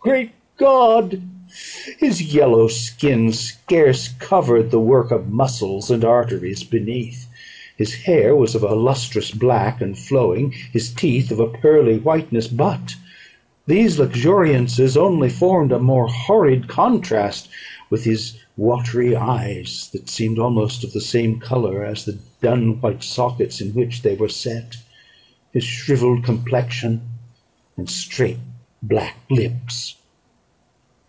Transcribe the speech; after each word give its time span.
Great 0.00 0.32
God! 0.58 1.22
His 1.98 2.20
yellow 2.34 2.68
skin 2.68 3.32
scarcely 3.32 4.14
covered 4.18 4.70
the 4.70 4.78
work 4.78 5.10
of 5.10 5.30
muscles 5.32 5.90
and 5.90 6.04
arteries 6.04 6.62
beneath; 6.62 7.26
his 7.74 7.94
hair 7.94 8.36
was 8.36 8.54
of 8.54 8.62
a 8.62 8.74
lustrous 8.74 9.30
black, 9.30 9.80
and 9.80 9.98
flowing; 9.98 10.52
his 10.70 10.92
teeth 10.92 11.30
of 11.30 11.40
a 11.40 11.46
pearly 11.48 11.96
whiteness; 11.98 12.48
but 12.48 12.96
these 13.66 13.98
luxuriances 13.98 14.94
only 14.94 15.30
formed 15.30 15.72
a 15.72 15.78
more 15.78 16.08
horrid 16.08 16.68
contrast 16.68 17.48
with 17.88 18.04
his 18.04 18.36
watery 18.58 19.16
eyes, 19.16 19.88
that 19.94 20.10
seemed 20.10 20.38
almost 20.38 20.84
of 20.84 20.92
the 20.92 21.00
same 21.00 21.40
colour 21.40 21.82
as 21.82 22.04
the 22.04 22.18
dun 22.42 22.78
white 22.82 23.02
sockets 23.02 23.58
in 23.58 23.70
which 23.72 24.02
they 24.02 24.14
were 24.16 24.28
set, 24.28 24.76
his 25.54 25.64
shrivelled 25.64 26.22
complexion 26.24 27.00
and 27.78 27.88
straight 27.88 28.36
black 28.82 29.16
lips. 29.30 29.94